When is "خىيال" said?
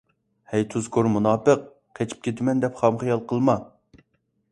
3.05-3.23